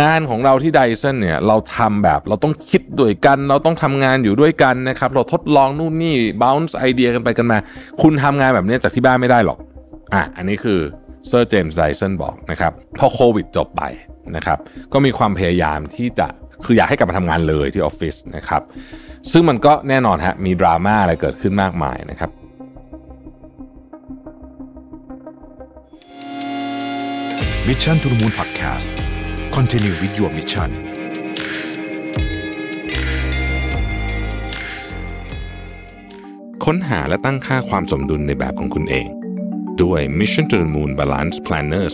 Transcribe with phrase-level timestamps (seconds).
[0.00, 7.58] งานของเราที่ Dyson เนี่ยเราทำแบบเราต้องคิดด้วยกัน เราต้องทำงานอยู่ด้วยกันนะครับ เราทดลองนู่นนี่บ u นส์ไอเดียกันไปกันมา
[8.02, 9.58] คุณทำงานแบบนี้จากที่บ้านไม่ได้หรอก
[10.14, 10.78] อะอันนี้คือ
[11.28, 13.82] เซอร์ James Dyson บอกนะครับพอโควิดจบไป
[14.36, 14.58] นะครับ
[14.92, 16.26] ก็มีความพยายามที่จะ
[16.64, 18.62] คืออยากให้กลับมาทำงานเลยที่ออฟฟิศนะครับ
[19.32, 22.30] ซึ่งมันก็แน่นอนฮะมีดราม่าอะไรเกิดขึ้นมากมายนะครับ
[27.68, 29.03] มิชชั่นทุ the Moon Podcast
[29.60, 30.70] Continue with your mission
[36.64, 39.06] ค้นหาและตั้งค่าความสมดุลในแบบของคุณเอง
[39.82, 41.84] ด้วย Mission to the Moon Balance Planner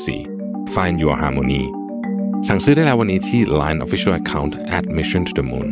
[0.00, 1.62] 2024 Find Your Harmony
[2.48, 5.68] สั่งซื้อได้แล้ววันนี้ที่ Line Official Account at Mission to the Moon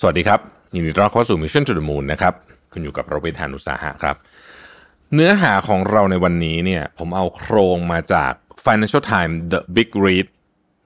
[0.00, 0.40] สวัสดีครับ
[0.74, 2.34] ยินดีต้อนรับเข้าสู่ Mission to the Moon นะครับ
[2.72, 4.18] คุณอยู่กับโรเบิร์ตฮานุสาหะครับ
[5.16, 8.32] เนื้อหาของเราในวันนี้เนี่ย ผมเอาโครงมาจาก
[8.66, 10.26] Financial Times The Big Read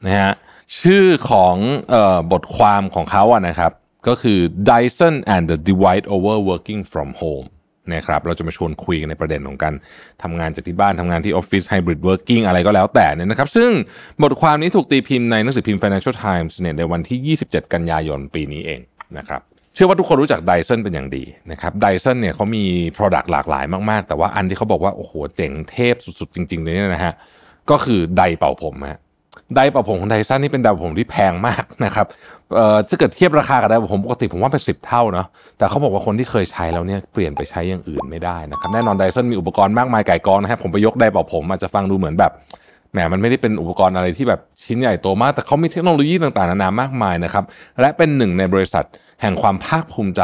[0.07, 0.33] นะฮะ
[0.81, 1.57] ชื่อของ
[1.95, 3.73] ออบทความของเขาอะนะครับ
[4.09, 4.39] ก็คือ
[4.69, 7.49] Dyson and the Divide over Working from Home
[7.95, 9.75] นะครับเราจะมาชวนคุยกันในประเด็นของการ
[10.23, 13.71] ทำงานจากที่บ้านทำงานที่ออฟฟิศ Hybrid Working อะไรก็แล้วแต่เนี่ยนะครับ ซึ่ง
[14.23, 18.81] บทความนี้ถูกตีพิมพ์ในหนังสือพิมพ์ Financial Times เนี่ยในวันที่ 27 กันยายนปีนี้เอง
[19.19, 19.41] นะครับ
[19.75, 22.65] เชื่อว่าทุกคนรู้จัก Dyson เป็นอย่างดีนะครับ Dyson เนี่ยเขามี
[22.97, 27.15] Product หลากหลายมาก ๆ แต่ว่าอันที่เขาบอกว่า โอ้โห เจ๋งเทพสุด ๆ จริง ๆ เลยเนี่ยนะฮะ
[27.71, 29.01] ก็คือไดร์เป่าผมฮะ
[29.55, 32.07] ไดร์เป่าผมของ Dyson นี่เป็นไดร์เป่าผมที่แพงมากนะครับ
[32.55, 35.27] เอ่อถ้าเกิดเทียบราคากับไดร์เป่าผมปกติผมว่าเป็นสิบเท่าเนาะ
[35.59, 42.33] แต่เขาบอกว่าคนที่เคยใช้แล้วเนี่ยเปลี่ยนไปใช้อย่างอื่นไม่ได้นะครับแน่นอน Dyson มีอุปกรณ์มากมายก่ายกองนะฮะผมไปยกไดร์เป่าผมอาจจะฟังดูเหมือนแบบ
[42.93, 47.45] แหมมันไม่ได้เป็นอุปกรณ์อะไรที่แบบชิ้นใหญ่โตมาก แต่เขามีเทคโนโลยีต่างๆนานามากมายนะครับ
[47.81, 48.85] และเป็นหนึ่งในบริษัท
[49.23, 50.23] แห่งความภาคภูมิใจ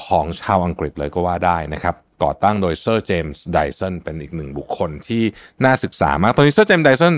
[0.00, 5.22] ของชาวอังกฤษเลยก็ว่าได้นะครับ ก่อตั้งโดยเซอร์ James Dyson เป็นอีกหนึ่งบุคคลที่
[5.64, 7.14] น่าศึกษามาก ตอนนี้เซอร์ James Dyson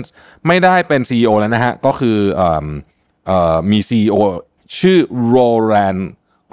[0.47, 2.67] ไม่ได้เป็น CEO แล้วนะฮะ ก็คือออ
[3.27, 4.15] เอ่อมี CEO
[4.79, 5.97] ชื่อ Roland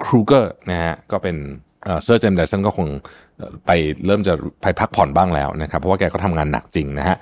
[0.03, 1.37] Krueger นะฮะ ก็เป็น
[2.03, 2.87] เซอร์ James Dyson ก็คง
[3.67, 3.71] ไป
[4.05, 7.17] เริ่มจะไปพักผ่อนบ้างแล้วนะครับ เพราะว่าแกก็ทำงานหนักจริงนะฮะ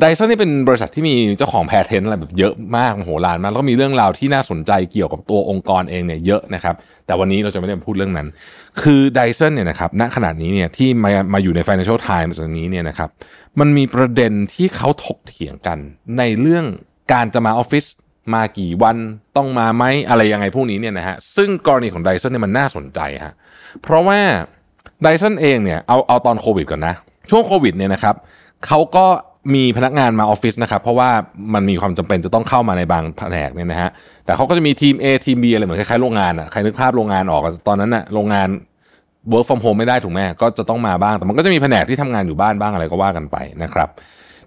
[0.00, 6.74] Dyson นี่เป็นบริษัทที่มีเจ้าของ patent อะไรแบบเยอะมากโหฬารมากแล้วก็มีเรื่องราวที่น่าสนใจเกี่ยวกับตัวองค์กรเองเนี่ยเยอะนะครับ
[7.06, 8.28] แต่วันนี้เราจะไม่ได้พูดเรื่องนั้น
[8.82, 13.10] คือไดสันเนี่ยนะครับณขณะนี้เนี่ยที่มามาอยู่ใน Financial Times อันนี้เนี่ยนะครับ
[13.60, 15.78] มันมีประเด็นที่เขาถกเถียงกัน
[16.18, 16.64] ในเรื่อง
[17.12, 17.86] การจะมาออฟฟิศ
[18.34, 18.96] มากี่วัน
[19.36, 23.34] ต้องมาไหมอะไรยังไงพวกนี้เนี่ยนะฮะซึ่งกรณีของไดสันเนี่ยมันน่าสนใจฮะ
[23.82, 24.20] เพราะว่า
[25.04, 26.94] ไดสันเองเนี่ยเอาเอาตอนโควิดก่อนนะ
[27.30, 28.14] ช่วงโควิดเนี่ยนะครับ
[28.66, 29.06] เขาก็
[29.54, 31.10] มีพนักงานมาออฟฟิศนะครับ เพราะว่า
[31.54, 33.90] มันมีความจำเป็นจะต้องเข้ามาในบางแผนกเนี่ยนะฮะ
[34.24, 38.48] แต่เขาก็จะมีทีม A ทีม B อะไรเหมือนคล้ายๆโรงงานอะใครนึกภาพโรงงานออกตอนนั้นอะโรงงาน
[39.32, 43.88] work from home ไม่ได้ถูกไหมก็จะต้องมาบ้าง แต่มันก็จะมีแผนกที่ทำงานอยู่บ้านบ้างอะไรก็ว่ากันไปนะครับ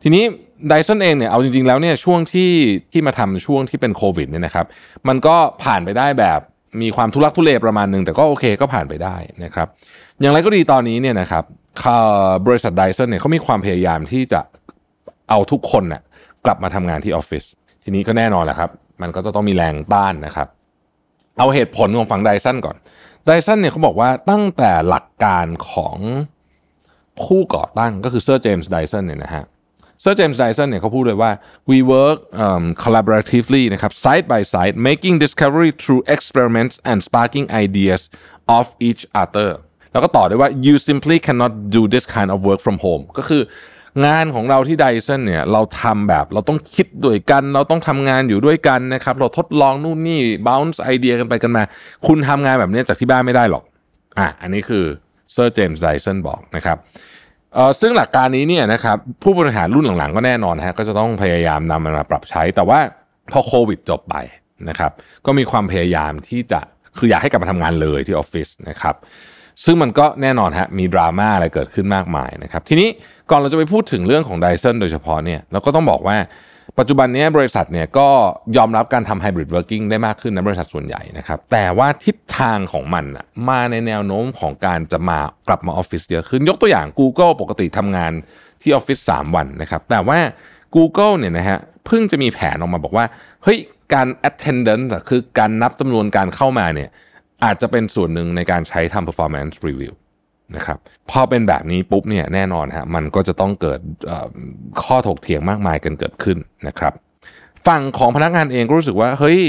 [0.04, 0.24] ทีนี้
[0.70, 2.52] ไดสันเองเนี่ยเอาจริงๆแล้วเนี่ยช่วงที่
[2.92, 4.66] ที่มาทำช่วงที่เป็นโควิดเนี่ยนะครับ
[5.08, 6.40] มันก็ผ่านไปได้แบบ
[6.82, 9.68] มีความทุลักทุเลประมาณหนึ่งแต่ก็โอเคก็ผ่านไปได้นะครับ
[10.22, 11.44] อย่างไรก็ดีตอนนี้เนี่ยนะครับ
[12.48, 14.42] บริษัทไดสันเนี่ยเขามีความพยายามที่จะ
[15.30, 16.02] เอาทุกคนน่ะ
[16.46, 17.44] กลับมาทำงานที่ออฟฟิศ
[17.84, 18.70] ทีนี้ก็แน่นอนแหละครับ
[19.02, 20.48] มันก็จะต้องมีแรงต้านนะครับ
[21.40, 22.76] เอาเหตุผลของฝั่งไดสันก่อน
[23.26, 25.98] ไดสันเนี่ยเขาบอกว่าตั้งแต่หลักการของ
[27.24, 29.46] ผู้ก่อตั้งก็คือเซอร์เจมส์ไดสันเนี่ยนะฮะ
[30.02, 31.32] เซอร์เจมส์ไดสันเนี่ยเขาพูดเลยว่า
[31.70, 38.02] we work um, collaboratively นะครับ side by side making discovery through experiments and sparking ideas
[38.58, 39.50] of each other
[39.92, 43.44] แล้วก็ต่อด้วยว่า you simply cannot do this kind of work from home ก็คือ
[44.06, 51.64] งานของเราที่ Dyson เนี่ยเราทำแบบเราต้องคิดด้วยกัน เราต้องทำงานอยู่ด้วยกันนะครับ เราทดลองนู่นนี่ bounce ไอเดียกันไปกันมา
[52.08, 53.64] คุณทำงานแบบนี้จากที่บ้านไม่ได้หรอก
[54.20, 54.86] อะ อันนี้คือ
[55.34, 56.78] เซอร์ James Dyson บอกนะครับ
[57.54, 62.80] เอ่อซึ่งหลักการนี้เนี่ยนะครับผู้บริหารรุ่นหลังๆ ก็แน่นอนฮะก็จะต้องพยายามนำมันมาปรับใช้ แต่ว่า
[63.32, 64.16] พอโควิดจบไป
[64.70, 64.92] นะครับ
[65.26, 66.60] ก็มีความพยายามที่จะ
[66.98, 68.96] คืออยากให้กลับมาทำงานเลยที่ออฟฟิศนะครับ
[69.66, 72.90] ซึ่งมันก็แน่นอนฮะมีดราม่าอะไรเกิดขึ้นมากมายนะครับทีนี้
[73.30, 76.18] ก่อนเราจะไปพูดถึงเรื่องของ Dyson โดยเฉพาะเนี่ยเราก็ต้องบอกว่า
[76.80, 78.08] ปัจจุบันนี้บริษัทเนี่ยก็
[78.58, 88.12] ยอมรับการทำ hybrid working ได้มากขึ้นในบริษัทส่วนใหญ่นะครับแต่ว่าทิศทางของมันอะมาในแนวโน้มของการจะมากลับมาออฟฟิศเยอะขึ้นยกตัวอย่าง Google ปกติทำงาน
[88.62, 90.20] ที่ออฟฟิศ3วันนะครับแต่ว่า
[90.76, 93.06] Google เนี่ยนะฮะเพิ่งจะมีแผนออกมาบอกว่า
[93.44, 93.60] เฮ้ย
[93.94, 96.90] การ attendance คือการนับจำนวนการเข้ามาเนี่ย
[97.44, 99.94] อาจจะเป็นส่วนหนึ่งในการใช้ทำ performance review
[100.56, 100.78] นะครับ
[101.12, 103.80] พอเป็นแบบนี้ปุ๊บเนี่ยแน่นอนฮะมันก็จะต้องเกิด
[104.84, 106.38] ข้อถกเถียงมากมายกันเกิดขึ้น
[106.68, 106.94] นะครับ
[107.68, 109.40] ฝั่งของพนักงานเองก็รู้สึกว่าเฮ้ย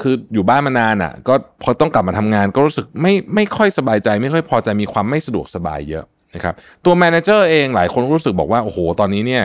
[0.00, 6.04] คืออยู่บ้านมานานอะ ก็พอต้องกลับมาทำงานก็รู้สึกไม่ไม่ค่อยสบายใจ ไม่ค่อยพอใจมีความไม่สะดวกสบายเยอะ
[6.34, 6.54] นะครับ
[6.84, 9.44] ตัวแมเนเจอร์เองหลายคนรู้สึกบอกว่าโอ้โหตอนนี้เนี่ย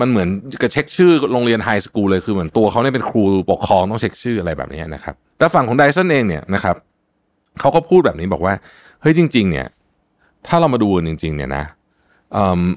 [0.00, 0.28] มันเหมือน
[0.62, 6.76] กับเช็คชื่อโรงเรียนไฮสคูลเลยคือเหมือนตัวเขาเนี่ยเป็นครูปกครองต้องเช็คชื่ออะไรแบบนี้นะครับแต่ฝั่งของไดสันเองเนี่ยนะครับ
[7.60, 8.54] เขาก็พูดแบบนี้บอกว่า
[9.00, 9.66] เฮ้ยจริง ๆ เนี่ย
[10.46, 11.64] ถ้าเรามาดูจริง ๆ เนี่ยนะ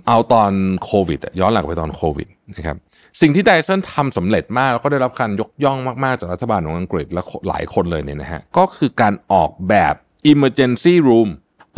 [0.08, 0.52] เอาตอน
[0.84, 2.78] โควิดย้อนหลังไปตอนโควิดนะครับ
[3.22, 9.94] สิ่งที่ไดสันทำสำเร็จมาก แล้วก็ได้รับการยกย่องมาก ๆ จากรัฐบาลของอังกฤษและหลายคนเลยเนี่ยนะฮะก็คือการออกแบบ
[10.32, 11.30] emergency room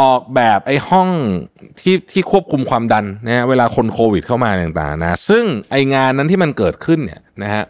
[0.01, 1.09] ออกแบบไอ้ห้อง
[1.81, 7.63] ที่ที่ควบคุมความดันนะฮะเวลาคนโควิดเข้ามาต่างๆนะซึ่งไองานนั้นที่มันเกิดขึ้นเนี่ยนะฮะ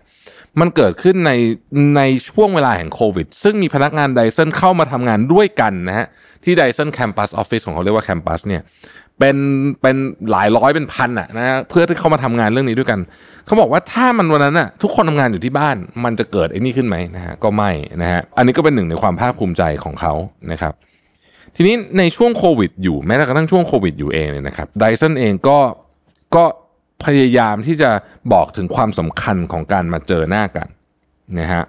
[0.60, 1.32] มันเกิดขึ้นใน
[1.98, 6.08] ในช่วงเวลาแห่งโควิด ซึ่งมีพนักงานไดสันเข้ามาทำงานด้วยกันนะฮะ
[6.44, 8.62] ที่ไดสันแคมปัสออฟฟิศของเขาเรียกว่าแคมปัสเนี่ย
[9.20, 9.38] เป็น
[9.82, 9.96] เป็น
[10.32, 13.00] หลายร้อยเป็นพันอะนะฮะเพื่อที่เขามาทำงานเรื่องนี้ด้วยกัน
[13.46, 17.72] เขาบอกว่าถ้ามันวันนั้นอะทุกคนทำงานอยู่ที่บ้าน มันจะเกิดไอ้นี่ขึ้นไหมนะฮะก็ไม่
[18.02, 20.14] นะฮะอันนี้ก็เป็นหนึ่งในความภาคภูมิใจของเขา
[20.52, 20.74] นะครับ
[21.56, 25.60] ทีนี้ในช่วงโควิดอยู่แม้กระทั่งช่วงโควิดอยู่เองเนี่ยนะครับไดสันเองก็
[26.36, 26.44] ก็
[27.06, 27.90] พยายามที่จะ
[28.34, 30.68] บอกถึงความสำคัญของการมาเจอหน้ากัน
[31.40, 31.64] นะฮะ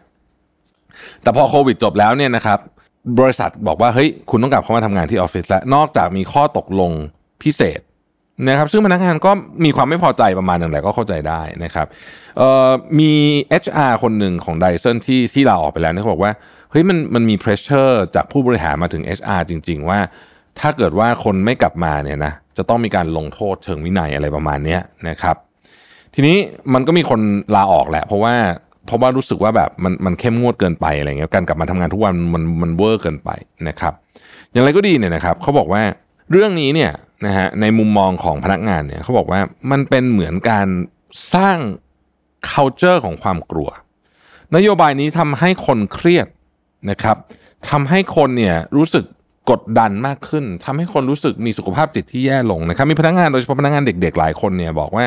[1.23, 2.59] แต่พอโควิดจบแล้วเนี่ยนะครับ
[3.21, 6.93] บริษัทบอกว่าเฮ้ยคุณต้องกลับเข้ามาทำงานที่ออฟฟิศแล้วนอกจากมีข้อตกลง
[7.43, 7.81] พิเศษ
[8.49, 9.31] นะครับซึ่งพนักงานก็
[9.65, 11.87] มีความไม่พอใจประมาณหนึ่งแหละก็เข้าใจได้นะครับ
[12.39, 13.13] เอ่อมี
[13.63, 16.33] HR คนหนึ่งของไดสันที่ที่ลาออกไปแล้วเนี่ยเขาบอกว่า
[16.71, 19.99] เฮ้ยมันมันมี pressure จากผู้บริหารมาถึง HR จริง ๆ ว่า
[20.61, 24.79] ถ้าเกิดว่าคนไม่กลับมาเนี่ยนะจะต้องมีการลงโทษเชิงวินัยอะไรประมาณนี้
[25.09, 25.37] นะครับ
[26.15, 26.37] ทีนี้
[26.75, 27.21] มันก็มีคน
[27.55, 28.35] ลาออกแหละ เพราะว่า
[28.87, 33.31] เพราะว่ารู้สึกว่าแบบมันมันเข้มงวดเกินไปอะไรเงี้ยการกลับมาทำงานทุกวันมันมันเวอร์เกินไป
[33.69, 33.93] นะครับ
[34.53, 35.83] อย่างไรก็ดีเนี่ยนะครับเขาบอกว่า
[36.31, 36.93] เรื่องนี้เนี่ย
[37.27, 39.41] นะฮะในมุมมองของพนักงานเนี่ยเขาบอกว่า
[39.71, 40.67] มันเป็นเหมือนการ
[41.35, 41.59] สร้าง
[42.51, 43.71] culture ของความกลัว
[44.57, 46.27] นโยบายนี้ทำให้คนเครียด
[46.91, 47.17] นะครับ
[47.71, 49.05] ทำให้คนเนี่ยรู้สึก
[49.51, 55.05] กดดันมากขึ้นทำให้คนรู้สึกมีสุขภาพจิตที่แย่ลงนะครับมีพนักงานโดยเฉพาะพนักงานเด็ก ๆ หลายคนเนี่ยบอกว่า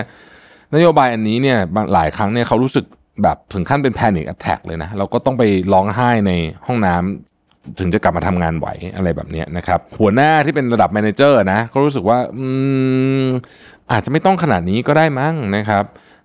[0.75, 1.57] นโยบายอันนี้เนี่ย
[1.93, 2.85] หลายครั้งเนี่ยเขารู้สึก
[3.23, 5.43] แบบถึงขั้นเป็นแพนิคแอ t แทกเลยนะเราก็ต้องไป
[5.73, 6.31] ร้องไห้ใน
[6.67, 12.45] ห้องน้ำถึงจะกลับมาทำงานไหวอะไรแบบนี้นะครับ หัวหน้าที่เป็นระดับ manager นะก็รู้สึกว่าอื
[13.25, 13.27] ม
[13.91, 15.83] อาจจะไม่ต้องขนาดนี้ก็ได้มั้งนะครับ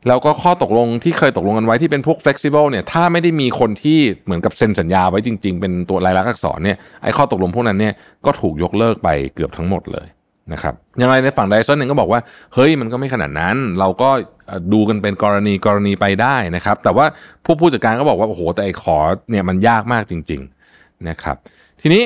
[0.08, 7.94] แล้วก็ข้อตกลงที่เคยตกลงกันไว้ที่เป็นพวก flexible เนี่ยถ้าไม่ได้มีคนที่เหมือนกับเซ็นสัญญาไว้จริง ๆ เป็นตัวลายลักษณ์อักษรเนี่ยไอ้ข้อตกลงพวกนั้นเนี่ย
[8.26, 10.06] ก็ถูกยกเลิกไปเกือบทั้งหมดเลย
[10.52, 12.20] นะครับอย่างไรในฝั่ง Dyson เองก็บอกว่า
[12.54, 14.10] เฮ้ยมันก็ไม่ขนาดนั้น เราก็
[14.72, 17.06] ดูกันเป็นกรณีกรณีไปได้นะครับ แต่ว่า
[17.44, 18.96] ผู้ผู้จัดการก็บอกว่า โอ้โห แต่ไอ้ขอ
[19.30, 20.40] เนี่ยมันยากมากจริง
[20.74, 21.36] ๆนะครับ
[21.80, 22.02] ทีนี้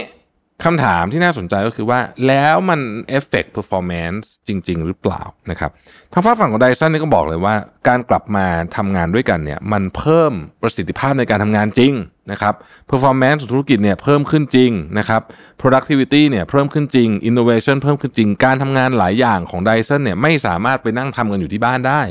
[0.64, 5.70] คำถามที่น่าสนใจก็คือว่าแล้วมัน affect performance จริง ๆ หรือเปล่านะครับ
[6.12, 7.54] ทางฝั่งของ Dyson นี่ก็บอกเลยว่า
[7.88, 8.46] การกลับมา
[8.76, 11.92] ทำงานด้วยกันเนี่ยมันเพิ่มประสิทธิภาพในการทำงานจริง
[12.30, 12.54] นะครับ
[12.90, 15.22] performance ของธุรกิจเนี่ยเพิ่มขึ้นจริงนะครับ
[15.60, 22.02] productivity เนี่ยเพิ่มขึ้นจริง innovation เพิ่มขึ้นจริง การทำงานหลายอย่างของ Dyson เนี่ยไม่สามารถไปนั่งทำกันอยู่ที่บ้านได้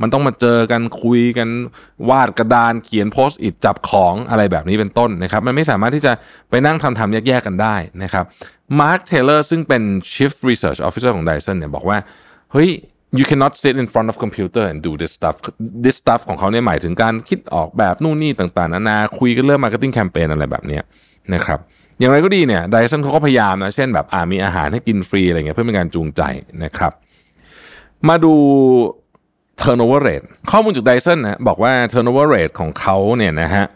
[0.00, 1.48] มันต้องมาเจอกันคุยกัน
[2.08, 6.12] วาดกระดานเขียนโพสต์อิทจับของอะไรแบบนี้เป็นต้นนะครับ มันไม่สามารถที่จะ
[6.50, 8.24] ไปนั่งทำทำแยกๆกันได้นะครับ
[8.80, 9.82] Mark Taylor ซึ่งเป็น
[10.12, 11.98] Chief Research Officer ของ Dyson เนี่ยบอกว่า
[12.52, 12.70] เฮ้ย
[13.18, 15.36] you cannot sit in front of computer and do this stuff
[15.84, 20.82] this stuff ของเขาเนี่ยหมายถึงการคิดออกแบบนู่นนี่ต่างๆนานาคุยกันเรื่อง marketing campaign อะไรแบบเนี้ย
[21.34, 21.60] นะครับ
[21.98, 26.22] อย่างไรก็ดีเนี่ยไดสันเขาก็พยายามนะ เช่นแบบอ่ามีอาหารให้กินฟรีอะไรเงี้ยเพื่อเป็นการจูงใจ
[26.64, 26.92] นะครับ
[28.08, 28.34] มาดู
[29.62, 33.66] turnover rate ข้อมูลจากไดสันนะบอกว่า turnover rate ของเขาเนี่ยนะฮะ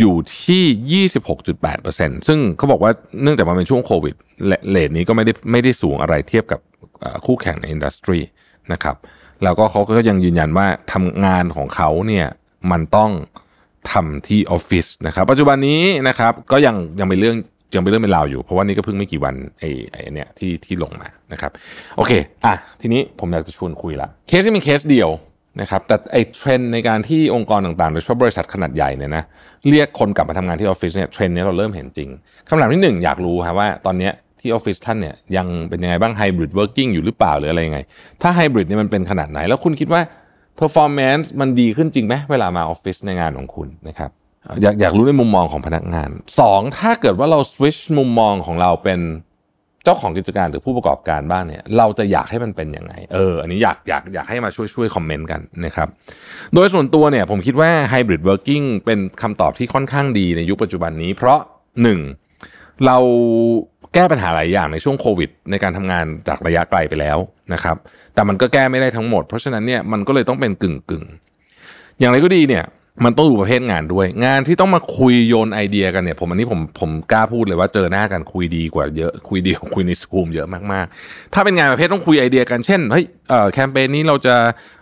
[0.00, 1.06] อยู่ที่
[1.60, 4.14] 26.8%ซึ่งเขาบอกว่าเนื่องจากมันเป็นช่วงโควิด
[4.70, 6.60] rate นี้ก็ไม่ได้ไม่ได้สูงอะไรเทียบกับ
[7.26, 8.18] คู่แข่งใน industry
[8.72, 8.96] นะครับ
[9.42, 12.26] แล้วก็เขาก็ยังยืนยันว่าทำงานของเขาเนี่ย
[12.70, 13.10] มันต้อง
[13.92, 17.36] ทำที่ออฟฟิศนะครับ ปัจจุบันนี้นะครับก็ยังยังเป็นเรื่อง
[17.74, 21.50] ยังเป็นเรื่องเป็นราวอยู่ เพราะว่านี่ก็เพิ่งไม่กี่วันไอ้ไอ้เนี่ยที่ที่ลงมานะครับ
[21.96, 22.12] โอเค
[22.44, 25.10] อะทีนี้ผมอยากจะชวนคุยละเคสที่เป็นเคสเดียว
[25.60, 29.24] นะครับแต่ไอ้เทรนด์ในการที่องค์กรต่างๆโดยเฉพาะบริษัทขนาดใหญ่เนี่ยนะ
[29.68, 32.10] เรียกคนกลับมาทำงานที่ออฟฟิศเนี่ยเทรนด์นี้เราเริ่มเห็นจริง
[32.48, 34.10] คำถามที่หนึ่งอยากรู้ครับว่าตอนนี้
[34.42, 37.78] ที่ออฟฟิศท่านเนี่ยยังเป็นยังไงบ้าง hybrid working อยู่หรือเปล่าหรืออะไรยังไง
[38.22, 40.02] ถ้าไฮบริดเนี่ยมันเป็นขนาดไหน แล้วคุณคิดว่า
[40.60, 44.10] performance มันดีขึ้นจริงไหมเวลามาออฟฟิศในงานของคุณนะครับ
[44.62, 46.10] อยากอยากรู้ในมุมมองของพนักงาน
[46.44, 46.78] 2.
[46.78, 49.00] ถ้าเกิดว่าเราสวิชมุมมองของเราเป็น
[49.84, 55.88] เจ้าของกิจการหรือผู้ประกอบการบ้างเนี่ย เราจะอยากให้มันเป็นยังไง เออ อันนี้อยากอยากอยากให้มาช่วยช่วยคอมเมนต์กันนะครับ
[56.54, 61.40] โดยส่วนตัวเนี่ยผมคิดว่า hybrid working เป็นคำตอบที่ค่อนข้างดีในยุคปัจจุบันนี้ เพราะ
[61.86, 62.21] 1.
[62.86, 62.98] เรา
[63.94, 67.18] แก้ปัญหาหลายอย่างในช่วงโควิด ในการทำงานจากระยะไกลไปแล้ว
[67.52, 67.76] นะครับ
[68.14, 71.04] แต่มันก็แก้ไม่ได้ทั้งหมด เพราะฉะนั้นเนี่ยมันก็เลยต้องเป็นกึ่งกึ่ง
[71.98, 72.64] อย่างไรก็ดีเนี่ย
[73.04, 84.34] มันต้องดูประเภทงานด้วย งานที่ต้องมาคุยโยนไอเดียกันเนี่ย ผมอันนี้ผมผมกล้าพูดเลยว่าเจอหน้ากันคุยดีกว่าเยอะคุยดีกว่าคุยในซูมเยอะมากๆ ถ้าเป็นงานประเภทต้องคุยไอเดียกันเช่นเฮ้ยเอ่อแคมเปญนี้เราจะ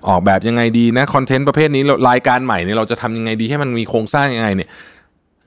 [0.09, 4.69] ออกแบบยังไงดีนะคอนเทนต์ประเภทนี้รายการใหม่เนี่ยเราจะทำยังไงดีให้มันมีโครงสร้างยังไงเนี่ย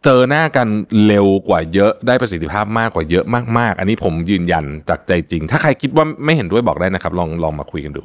[0.03, 0.67] เจอหน้ากัน
[1.05, 3.25] เร็วกว่าเยอะได้ประสิทธิภาพมากกว่าเยอะ
[3.59, 8.01] มากๆ อันนี้ผมยืนยันจากใจจริง ถ้าใครคิดว่าไม่เห็นด้วยบอกได้นะครับ ลองลองมาคุยกันดู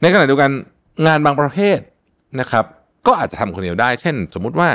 [0.00, 0.50] ในขณะเดียวกัน
[1.06, 1.78] งานบางประเภท
[2.40, 2.64] นะครับ
[3.06, 4.68] ก็อาจจะทำคนเดียวได้ เช่น สมมุติว่า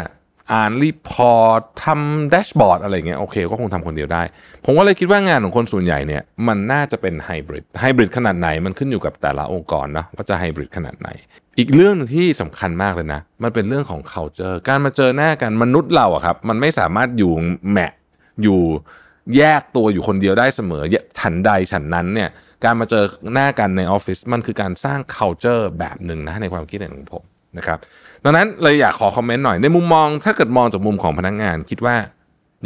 [0.54, 4.24] อ่าน report ทำ dashboard อะไรเงี้ยโอเคก็คงทำคนเดียวได้
[4.66, 11.10] ผมก็เลยคิดว่างานของคนส่วนใหญ่เนี่ยมันน่าจะเป็น hybrid hybrid ขนาดไหนมันขึ้นอยู่กับแต่ละองค์กรนะว่าจะไฮบริดขนาดไหน
[11.60, 17.34] อีกเรื่องหนึงที่สำคัญมากเลยนะ มันเป็นเรื่องของ culture การมาเจอหน้ากันมนุษย์เราอะครับ มันไม่สามารถอยู่
[17.72, 17.92] แมะ
[18.44, 18.62] อยู่
[19.38, 20.84] แยกตัวอยู่คนเดียวได้เสมอ
[21.20, 22.30] ฉันใดฉันนั้นเนี่ย
[22.64, 27.24] การมาเจอหน้ากันในออฟฟิศมันคือการสร้าง culture แบบหนึ่งนะในความคิดเห็นของผม
[27.58, 27.78] นะครับ
[28.24, 31.96] ดังนั้นเลยอยากขอคอมเมนต์หน่อยในมุมมอง ถ้าเกิดมองจากมุมของพนักงานคิดว่า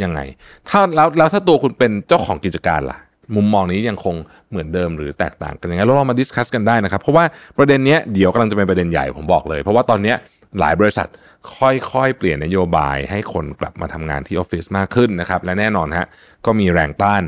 [0.02, 0.20] ยังไง
[0.68, 2.98] ถ้าแล้วแล้วถ้าตัวคุณเป็นเจ้าของกิจการล่ะ
[3.36, 4.14] มุมมองนี้ยังคง
[4.50, 7.24] เหมือนเดิมหรือแตกต่างกันยังไงเราลองมา discuss กันได้นะครับ เพราะว่า
[7.58, 10.14] ประเด็นนี้เดี๋ยวกำลังจะเป็นประเด็นใหญ่ผมบอกเลย เพราะว่าตอนนี้
[10.60, 11.08] หลายบริษัท
[11.58, 16.06] ค่อยๆ เปลี่ยนนโยบายให้คนกลับมาทำงานที่ออฟฟิศมากขึ้นนะครับ และแน่นอนฮะ
[16.46, 17.22] ก็มีแรงต้าน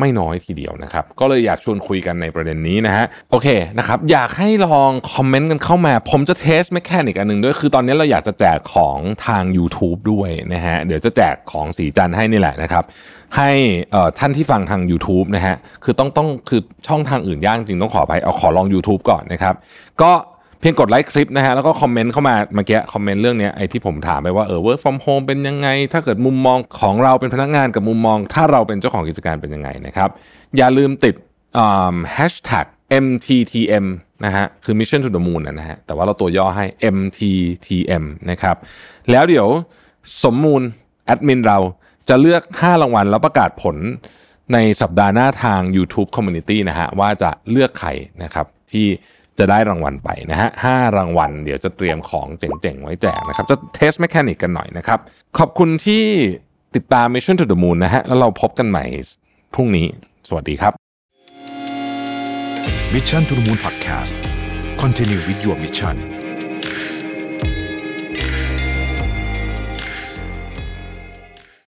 [0.00, 12.84] ไม่น้อยทีเดียวนะครับ ก็เลยอยากชวนคุยกันในประเด็นนี้นะฮะโอเคนะครับอยากให้ลองคอมเมนต์กันเข้ามา ผมจะ test mechanic อันหนึ่งด้วยคือตอนนี้เราอยากจะแจกของทาง YouTube ด้วยนะฮะเดี๋ยวจะแจกของสีจันให้นี่แหละนะครับ
[13.36, 13.50] ให้
[14.18, 19.54] ท่านที่ฟังทาง YouTube นะฮะคือต้องต้องคือช่องทางอื่นยากจริงต้องขอไปเอาขอลอง YouTube ก่อนนะครับ
[20.02, 20.12] ก็
[20.60, 30.08] เพียงกดไลค์คลิปนะฮะแล้วก็คอมเมนต์เข้ามาเมื่อกี้คอมเมนต์เรื่องนี้ไอ้ที่ผมถามไปว่าเออ work from home เป็นยังไง ถ้าเกิดมุมมองของเราเป็นพนักงานกับมุมมอง ถ้าเราเป็นเจ้าของกิจการเป็นยังไงนะครับ
[30.56, 31.14] อย่าลืมติด
[32.14, 32.66] แฮชแท็ก
[33.04, 33.86] MTTM
[34.24, 36.64] นะฮะคือ Mission to the Moon นะฮะแต่ว่าเราตัวย่อให้
[36.96, 38.56] MTTM นะครับ
[39.10, 39.48] แล้วเดี๋ยว
[40.24, 40.62] สมมูล
[41.06, 41.58] แอดมินเรา
[42.08, 43.76] จะเลือก 5 รางวัลแล้วประกาศผล
[44.52, 47.88] ในสัปดาห์หน้าทาง YouTube Community นะฮะว่าจะเลือกใคร
[48.22, 48.86] นะครับที่
[49.38, 54.98] จะได้รางวัลไปนะฮะห้ารางวัล เดี๋ยวจะเตรียมของเจ๋งๆ ไว้แจกนะครับ จะเทสแมคานิกกันหน่อยนะครับ
[55.38, 56.04] ขอบคุณที่
[56.76, 58.84] ติดตาม Mission to the Moon นะฮะ แล้วเราพบกันใหม่
[59.54, 59.86] พรุ่งนี้
[60.28, 60.72] สวัสดีครับ
[62.94, 64.14] Mission to the Moon Podcast
[64.82, 66.19] Continue with your mission